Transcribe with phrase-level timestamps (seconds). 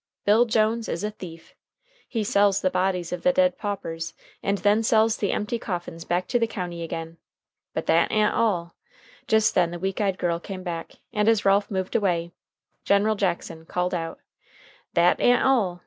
[0.25, 1.53] Bill Jones is a thief!
[2.09, 6.27] He sells the bodies of the dead paupers, and then sells the empty coffins back
[6.29, 7.17] to the county agin.
[7.75, 8.73] But that a'n't all"
[9.27, 12.31] Just then the weak eyed girl came back, and, as Ralph moved away,
[12.83, 14.19] General Jackson called out:
[14.95, 15.79] "That a'n't all.